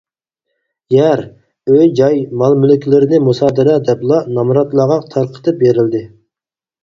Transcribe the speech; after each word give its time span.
يەر، 0.93 1.19
ئۆي 1.73 1.89
جاي، 1.99 2.17
مال-مۈلۈكلىرىنى 2.41 3.19
«مۇسادىرە» 3.27 3.75
دەپلا 3.89 4.17
نامراتلارغا 4.37 4.97
تارقىتىپ 5.17 5.61
بېرىلدى. 5.65 6.01